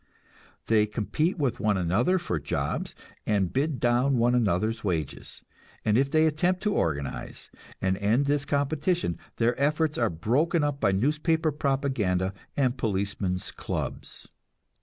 They 0.65 0.87
compete 0.87 1.37
with 1.37 1.59
one 1.59 1.77
another 1.77 2.17
for 2.17 2.39
jobs, 2.39 2.95
and 3.27 3.53
bid 3.53 3.79
down 3.79 4.17
one 4.17 4.33
another's 4.33 4.83
wages; 4.83 5.43
and 5.85 5.95
if 5.95 6.09
they 6.09 6.25
attempt 6.25 6.63
to 6.63 6.73
organize 6.73 7.51
and 7.83 7.95
end 7.97 8.25
this 8.25 8.43
competition, 8.43 9.19
their 9.35 9.53
efforts 9.61 9.99
are 9.99 10.09
broken 10.09 10.67
by 10.79 10.91
newspaper 10.91 11.51
propaganda 11.51 12.33
and 12.57 12.79
policemen's 12.79 13.51
clubs. 13.51 14.27